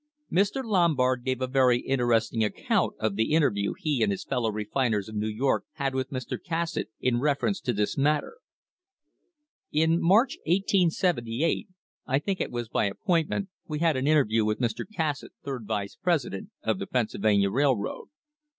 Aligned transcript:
Mr. 0.31 0.63
Lombard 0.65 1.23
gave 1.23 1.41
a 1.41 1.47
very 1.47 1.77
interesting 1.81 2.43
account 2.43 2.93
of 2.99 3.15
the 3.15 3.33
inter 3.33 3.51
view 3.51 3.75
he 3.77 4.01
and 4.01 4.11
his 4.11 4.23
fellow 4.23 4.49
refiners 4.51 5.07
of 5.07 5.13
New 5.13 5.27
York 5.27 5.65
had 5.73 5.93
with 5.93 6.09
Mr. 6.09 6.39
Cassatt 6.43 6.87
in 6.99 7.19
reference 7.19 7.61
to 7.61 7.71
this 7.71 7.99
matter: 7.99 8.37
"In 9.71 10.01
March, 10.01 10.39
1878, 10.47 11.67
I 12.07 12.17
think 12.17 12.41
it 12.41 12.49
was 12.49 12.67
by 12.67 12.85
appointment, 12.85 13.49
we 13.67 13.77
had 13.77 13.95
an 13.95 14.07
interview 14.07 14.43
with 14.43 14.57
Mr. 14.57 14.85
Cassatt, 14.91 15.33
third 15.45 15.67
vice 15.67 15.97
president 16.01 16.49
of 16.63 16.79
the 16.79 16.87
Pennsylvania 16.87 17.51
Railroad. 17.51 18.07